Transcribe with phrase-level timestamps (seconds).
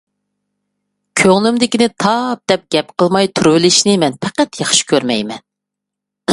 [1.21, 5.49] كۆڭلۈمدىكىنى تاپ، دەپ گەپ قىلماي تۇرۇۋېلىشنى مەن پەقەت ياخشى كۆرمەيمەن.